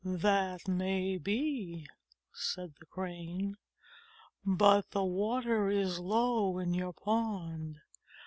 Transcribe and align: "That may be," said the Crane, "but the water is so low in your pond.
"That 0.03 0.67
may 0.67 1.17
be," 1.19 1.87
said 2.33 2.73
the 2.79 2.87
Crane, 2.87 3.57
"but 4.43 4.89
the 4.89 5.03
water 5.05 5.69
is 5.69 5.97
so 5.97 6.01
low 6.01 6.57
in 6.57 6.73
your 6.73 6.91
pond. 6.93 7.77